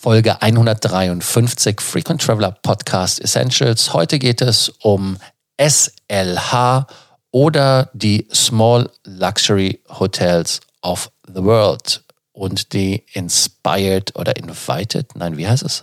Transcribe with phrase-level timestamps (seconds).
[0.00, 3.92] Folge 153 Frequent Traveler Podcast Essentials.
[3.92, 5.16] Heute geht es um
[5.60, 6.86] SLH
[7.32, 15.48] oder die Small Luxury Hotels of the World und die Inspired oder Invited, nein, wie
[15.48, 15.82] heißt es?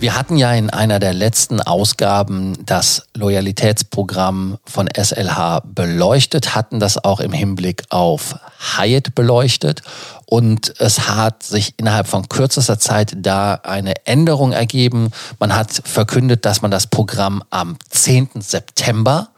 [0.00, 7.02] Wir hatten ja in einer der letzten Ausgaben das Loyalitätsprogramm von SLH beleuchtet, hatten das
[7.02, 8.36] auch im Hinblick auf
[8.76, 9.82] Hyatt beleuchtet
[10.24, 15.10] und es hat sich innerhalb von kürzester Zeit da eine Änderung ergeben.
[15.40, 18.28] Man hat verkündet, dass man das Programm am 10.
[18.38, 19.30] September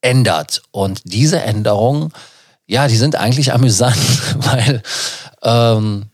[0.00, 2.10] ändert und diese Änderungen,
[2.66, 3.98] ja, die sind eigentlich amüsant,
[4.38, 4.82] weil
[5.42, 6.06] ähm,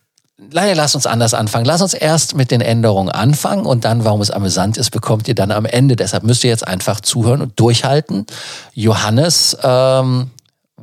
[0.51, 1.65] Leider lass uns anders anfangen.
[1.65, 5.35] Lass uns erst mit den Änderungen anfangen und dann, warum es amüsant ist, bekommt ihr
[5.35, 5.97] dann am Ende.
[5.97, 8.27] Deshalb müsst ihr jetzt einfach zuhören und durchhalten.
[8.73, 10.31] Johannes, ähm,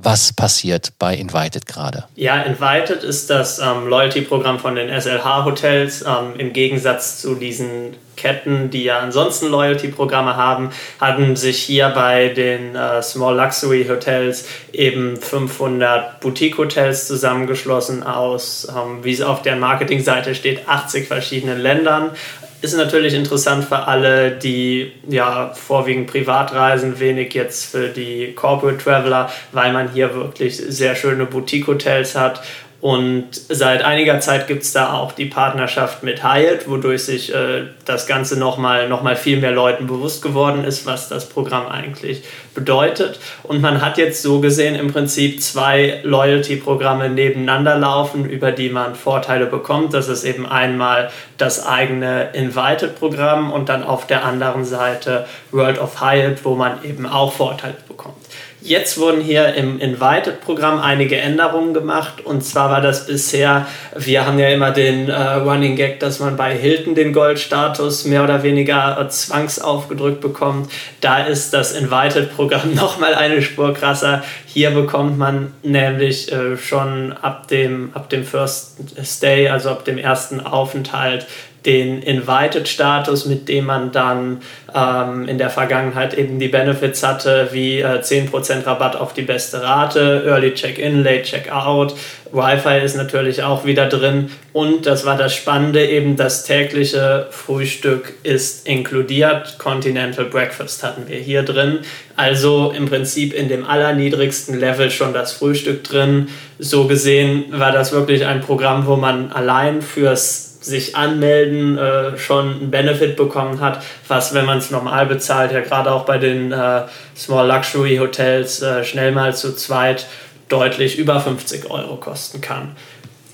[0.02, 2.06] was passiert bei Invited gerade?
[2.16, 6.04] Ja, Invited ist das ähm, Loyalty-Programm von den SLH-Hotels.
[6.04, 12.30] Ähm, Im Gegensatz zu diesen Ketten, die ja ansonsten Loyalty-Programme haben, hatten sich hier bei
[12.30, 19.56] den äh, Small Luxury Hotels eben 500 Boutique-Hotels zusammengeschlossen aus, ähm, wie es auf der
[19.56, 22.12] Marketingseite steht, 80 verschiedenen Ländern
[22.62, 28.84] ist natürlich interessant für alle, die ja vorwiegend privat reisen, wenig jetzt für die Corporate
[28.84, 32.42] Traveler, weil man hier wirklich sehr schöne Boutique-Hotels hat
[32.80, 37.64] und seit einiger Zeit gibt es da auch die Partnerschaft mit Hyatt, wodurch sich äh,
[37.86, 42.24] das Ganze nochmal noch mal viel mehr Leuten bewusst geworden ist, was das Programm eigentlich
[42.54, 43.20] bedeutet.
[43.42, 48.94] Und man hat jetzt so gesehen im Prinzip zwei Loyalty-Programme nebeneinander laufen, über die man
[48.94, 49.96] Vorteile bekommt.
[49.96, 51.10] Das ist eben einmal
[51.40, 57.08] das eigene Invited-Programm und dann auf der anderen Seite World of Hyatt, wo man eben
[57.08, 58.18] auch Vorteile bekommt.
[58.68, 62.26] Jetzt wurden hier im Invited-Programm einige Änderungen gemacht.
[62.26, 66.36] Und zwar war das bisher, wir haben ja immer den äh, Running Gag, dass man
[66.36, 70.70] bei Hilton den Goldstatus mehr oder weniger äh, zwangsaufgedrückt bekommt.
[71.00, 74.22] Da ist das Invited-Programm nochmal eine Spur krasser.
[74.58, 80.00] Hier bekommt man nämlich äh, schon ab dem, ab dem First Stay, also ab dem
[80.00, 81.28] ersten Aufenthalt,
[81.68, 84.42] den Invited-Status, mit dem man dann
[84.74, 89.62] ähm, in der Vergangenheit eben die Benefits hatte, wie äh, 10% Rabatt auf die beste
[89.62, 91.94] Rate, Early Check-in, Late Check-out,
[92.32, 94.30] Wi-Fi ist natürlich auch wieder drin.
[94.54, 101.18] Und das war das Spannende, eben das tägliche Frühstück ist inkludiert, Continental Breakfast hatten wir
[101.18, 101.80] hier drin,
[102.16, 106.30] also im Prinzip in dem allerniedrigsten Level schon das Frühstück drin.
[106.60, 112.60] So gesehen war das wirklich ein Programm, wo man allein fürs sich anmelden, äh, schon
[112.60, 116.52] einen Benefit bekommen hat, was, wenn man es normal bezahlt, ja gerade auch bei den
[116.52, 116.82] äh,
[117.16, 120.08] Small Luxury Hotels äh, schnell mal zu zweit
[120.50, 122.76] deutlich über 50 Euro kosten kann.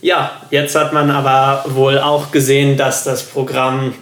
[0.01, 3.93] Ja, jetzt hat man aber wohl auch gesehen, dass das Programm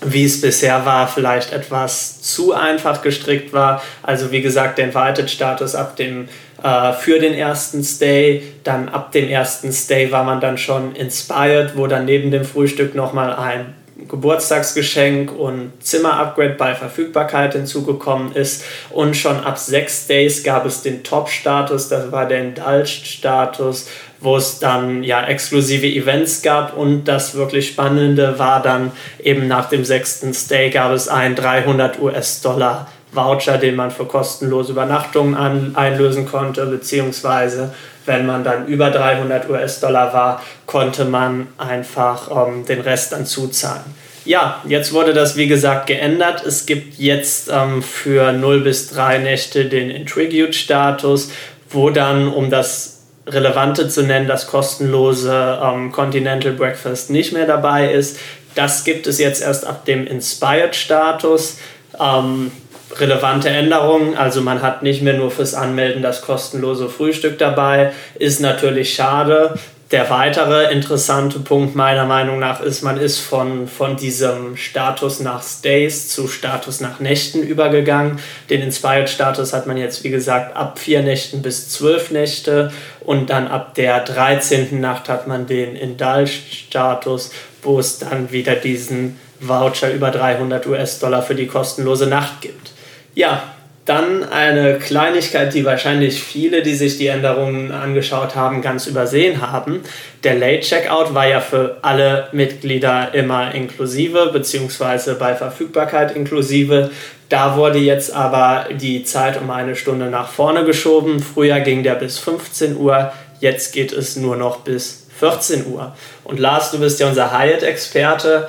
[0.00, 3.82] wie es bisher war, vielleicht etwas zu einfach gestrickt war.
[4.02, 6.28] Also wie gesagt, der Invited-Status ab dem
[6.62, 8.42] äh, für den ersten Stay.
[8.64, 12.94] Dann ab dem ersten Stay war man dann schon inspired, wo dann neben dem Frühstück
[12.94, 13.74] nochmal ein
[14.06, 18.64] Geburtstagsgeschenk und Zimmer-Upgrade bei Verfügbarkeit hinzugekommen ist.
[18.90, 23.88] Und schon ab sechs Days gab es den Top-Status, das war der Indulged-Status,
[24.20, 26.76] wo es dann ja exklusive Events gab.
[26.76, 28.92] Und das wirklich Spannende war dann
[29.22, 34.72] eben nach dem sechsten Stay gab es ein 300 US-Dollar Voucher, den man für kostenlose
[34.72, 37.72] Übernachtungen an, einlösen konnte, beziehungsweise
[38.06, 43.84] wenn man dann über 300 US-Dollar war, konnte man einfach ähm, den Rest dann zuzahlen.
[44.24, 46.44] Ja, jetzt wurde das wie gesagt geändert.
[46.44, 51.30] Es gibt jetzt ähm, für 0 bis 3 Nächte den Intrigute-Status,
[51.70, 57.92] wo dann, um das Relevante zu nennen, das kostenlose ähm, Continental Breakfast nicht mehr dabei
[57.92, 58.18] ist.
[58.54, 61.58] Das gibt es jetzt erst ab dem Inspired-Status.
[62.00, 62.50] Ähm,
[62.96, 64.16] relevante Änderungen.
[64.16, 67.92] Also man hat nicht mehr nur fürs Anmelden das kostenlose Frühstück dabei.
[68.18, 69.58] Ist natürlich schade.
[69.90, 75.42] Der weitere interessante Punkt meiner Meinung nach ist, man ist von, von diesem Status nach
[75.42, 78.18] Stays zu Status nach Nächten übergegangen.
[78.50, 82.70] Den Inspired-Status hat man jetzt, wie gesagt, ab vier Nächten bis zwölf Nächte
[83.00, 84.78] und dann ab der 13.
[84.78, 87.30] Nacht hat man den Indulged-Status,
[87.62, 92.72] wo es dann wieder diesen Voucher über 300 US-Dollar für die kostenlose Nacht gibt.
[93.18, 93.42] Ja,
[93.84, 99.80] dann eine Kleinigkeit, die wahrscheinlich viele, die sich die Änderungen angeschaut haben, ganz übersehen haben.
[100.22, 106.92] Der Late Checkout war ja für alle Mitglieder immer inklusive, beziehungsweise bei Verfügbarkeit inklusive.
[107.28, 111.18] Da wurde jetzt aber die Zeit um eine Stunde nach vorne geschoben.
[111.18, 115.96] Früher ging der bis 15 Uhr, jetzt geht es nur noch bis 14 Uhr.
[116.22, 118.48] Und Lars, du bist ja unser Hyatt-Experte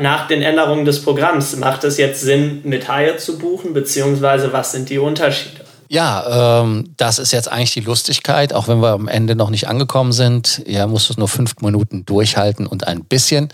[0.00, 4.72] nach den Änderungen des Programms, macht es jetzt Sinn, mit Hyatt zu buchen, beziehungsweise was
[4.72, 5.64] sind die Unterschiede?
[5.88, 9.68] Ja, ähm, das ist jetzt eigentlich die Lustigkeit, auch wenn wir am Ende noch nicht
[9.68, 10.62] angekommen sind.
[10.66, 13.52] Ja, musst du nur fünf Minuten durchhalten und ein bisschen.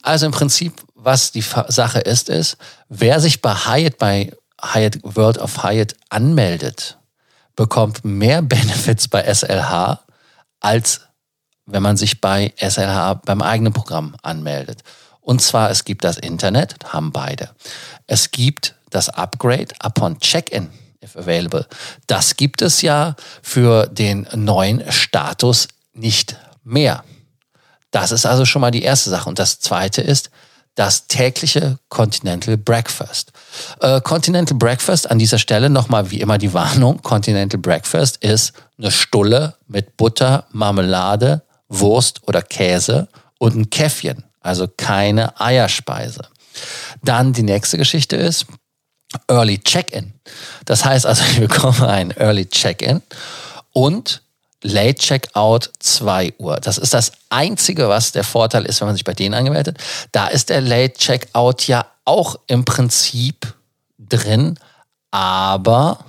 [0.00, 2.56] Also im Prinzip, was die Sache ist, ist,
[2.88, 4.32] wer sich bei Hyatt, bei
[4.62, 6.98] Hyatt World of Hyatt anmeldet,
[7.56, 10.00] bekommt mehr Benefits bei SLH,
[10.60, 11.00] als
[11.66, 14.82] wenn man sich bei SLH beim eigenen Programm anmeldet.
[15.22, 17.50] Und zwar, es gibt das Internet, haben beide.
[18.06, 20.68] Es gibt das Upgrade upon Check-in,
[21.02, 21.66] if available.
[22.08, 27.04] Das gibt es ja für den neuen Status nicht mehr.
[27.92, 29.28] Das ist also schon mal die erste Sache.
[29.28, 30.30] Und das zweite ist
[30.74, 33.32] das tägliche Continental Breakfast.
[33.80, 38.90] Äh, Continental Breakfast, an dieser Stelle nochmal wie immer die Warnung, Continental Breakfast ist eine
[38.90, 43.08] Stulle mit Butter, Marmelade, Wurst oder Käse
[43.38, 46.28] und ein Käffchen also keine Eierspeise.
[47.02, 48.46] Dann die nächste Geschichte ist
[49.28, 50.14] Early Check-in.
[50.64, 53.02] Das heißt also, ich bekomme ein Early Check-in
[53.72, 54.22] und
[54.64, 56.60] Late Checkout 2 Uhr.
[56.60, 59.78] Das ist das Einzige, was der Vorteil ist, wenn man sich bei denen angemeldet.
[60.12, 63.54] Da ist der Late Checkout ja auch im Prinzip
[63.98, 64.58] drin,
[65.10, 66.04] aber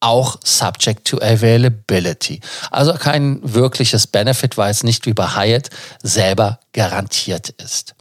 [0.00, 2.40] auch subject to availability.
[2.70, 5.70] Also kein wirkliches Benefit, weil es nicht wie bei Hyatt
[6.02, 7.94] selber garantiert ist.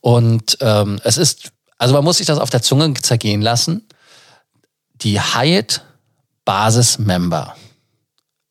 [0.00, 3.86] Und ähm, es ist, also man muss sich das auf der Zunge zergehen lassen.
[4.94, 5.82] Die Hyatt
[6.44, 7.56] Basis-Member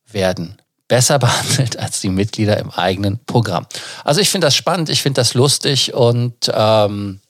[0.07, 0.57] werden
[0.87, 3.67] besser behandelt als die Mitglieder im eigenen Programm.
[4.03, 7.21] Also ich finde das spannend, ich finde das lustig und ähm,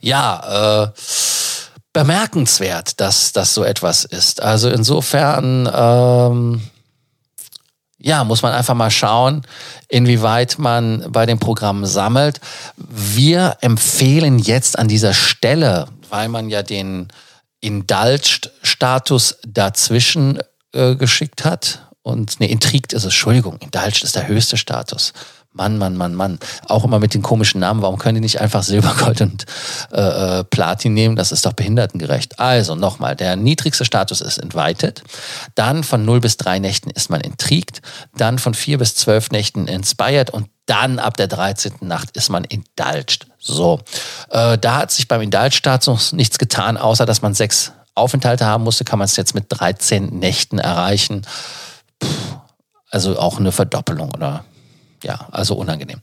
[0.00, 0.92] ja, äh,
[1.98, 4.40] bemerkenswert, dass das so etwas ist.
[4.40, 6.62] Also insofern, ähm,
[7.98, 9.42] ja, muss man einfach mal schauen,
[9.88, 12.38] inwieweit man bei dem Programm sammelt.
[12.76, 17.08] Wir empfehlen jetzt an dieser Stelle, weil man ja den
[17.62, 20.38] Indulged-Status dazwischen
[20.72, 21.80] äh, geschickt hat.
[22.02, 25.14] Und ne, Intrigued ist es, Entschuldigung, Indulged ist der höchste Status.
[25.52, 26.38] Mann, Mann, Mann, Mann.
[26.66, 27.82] Auch immer mit den komischen Namen.
[27.82, 29.46] Warum können die nicht einfach Silber, Gold und
[29.92, 31.16] äh, äh, Platin nehmen?
[31.16, 32.38] Das ist doch behindertengerecht.
[32.38, 35.02] Also nochmal, der niedrigste Status ist Invited.
[35.54, 37.80] Dann von 0 bis 3 Nächten ist man Intrigued.
[38.16, 40.30] Dann von 4 bis 12 Nächten Inspired.
[40.30, 41.72] Und dann ab der 13.
[41.80, 43.26] Nacht ist man Indulged.
[43.38, 43.80] So,
[44.30, 48.84] äh, da hat sich beim Indulged-Status nichts getan, außer dass man sechs Aufenthalte haben musste,
[48.84, 51.26] kann man es jetzt mit 13 Nächten erreichen.
[51.98, 52.08] Puh,
[52.90, 54.44] also auch eine Verdoppelung oder
[55.02, 56.00] ja, also unangenehm.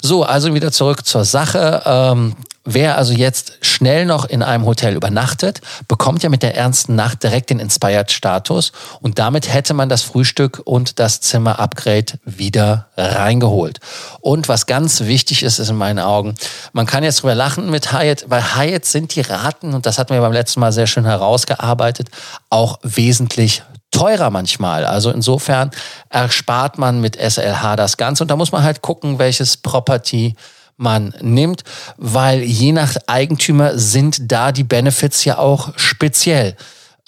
[0.00, 1.82] So, also wieder zurück zur Sache.
[1.84, 6.94] Ähm, wer also jetzt schnell noch in einem Hotel übernachtet, bekommt ja mit der ernsten
[6.94, 13.80] Nacht direkt den Inspired-Status und damit hätte man das Frühstück und das Zimmer-Upgrade wieder reingeholt.
[14.20, 16.34] Und was ganz wichtig ist, ist in meinen Augen,
[16.72, 20.12] man kann jetzt drüber lachen mit Hyatt, weil Hyatt sind die Raten, und das hatten
[20.12, 22.08] wir beim letzten Mal sehr schön herausgearbeitet,
[22.50, 23.62] auch wesentlich
[23.98, 24.84] teurer manchmal.
[24.84, 25.70] Also insofern
[26.08, 30.34] erspart man mit SLH das Ganze und da muss man halt gucken, welches Property
[30.76, 31.64] man nimmt,
[31.96, 36.56] weil je nach Eigentümer sind da die Benefits ja auch speziell.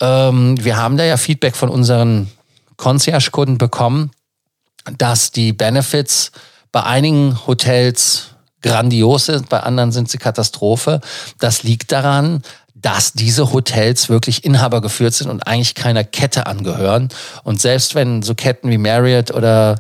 [0.01, 2.31] Ähm, wir haben da ja Feedback von unseren
[2.77, 4.11] Concierge-Kunden bekommen,
[4.99, 6.33] dass die Benefits
[6.73, 8.31] bei einigen Hotels
[8.63, 11.01] grandios sind, bei anderen sind sie Katastrophe.
[11.39, 12.43] Das liegt daran,
[12.75, 17.09] dass diese Hotels wirklich Inhaber geführt sind und eigentlich keiner Kette angehören.
[17.45, 19.77] Und selbst wenn so Ketten wie Marriott oder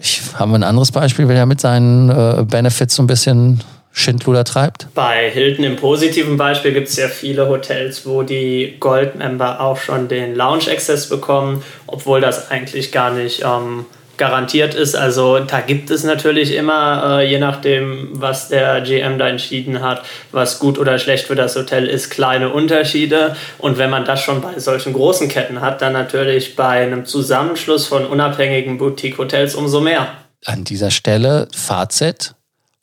[0.00, 3.62] ich haben wir ein anderes Beispiel, wer ja mit seinen äh, Benefits so ein bisschen
[3.92, 4.88] Schindluder treibt?
[4.94, 10.08] Bei Hilton im positiven Beispiel gibt es ja viele Hotels, wo die Gold-Member auch schon
[10.08, 14.94] den Lounge-Access bekommen, obwohl das eigentlich gar nicht ähm, garantiert ist.
[14.94, 20.02] Also da gibt es natürlich immer, äh, je nachdem, was der GM da entschieden hat,
[20.32, 23.36] was gut oder schlecht für das Hotel ist, kleine Unterschiede.
[23.58, 27.86] Und wenn man das schon bei solchen großen Ketten hat, dann natürlich bei einem Zusammenschluss
[27.86, 30.08] von unabhängigen Boutique-Hotels umso mehr.
[30.44, 32.34] An dieser Stelle Fazit.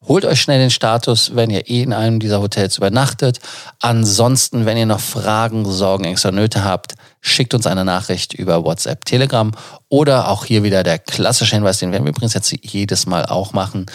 [0.07, 3.39] Holt euch schnell den Status, wenn ihr eh in einem dieser Hotels übernachtet.
[3.79, 9.05] Ansonsten, wenn ihr noch Fragen, Sorgen, Ängste, Nöte habt, schickt uns eine Nachricht über WhatsApp,
[9.05, 9.51] Telegram
[9.89, 13.53] oder auch hier wieder der klassische Hinweis, den werden wir übrigens jetzt jedes Mal auch
[13.53, 13.85] machen.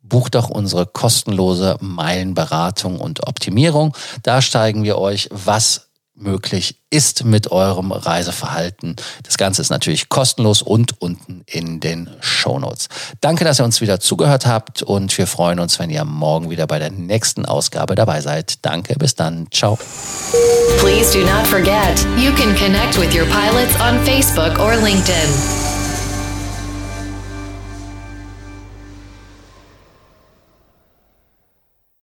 [0.00, 3.96] Bucht doch unsere kostenlose Meilenberatung und Optimierung.
[4.22, 5.87] Da steigen wir euch, was
[6.18, 8.96] möglich ist mit eurem Reiseverhalten.
[9.22, 12.88] Das Ganze ist natürlich kostenlos und unten in den Shownotes.
[13.20, 16.66] Danke, dass ihr uns wieder zugehört habt und wir freuen uns, wenn ihr morgen wieder
[16.66, 18.64] bei der nächsten Ausgabe dabei seid.
[18.64, 19.48] Danke, bis dann.
[19.52, 19.78] Ciao.
[20.78, 25.77] Please do not forget, you can connect with your pilots on Facebook or LinkedIn.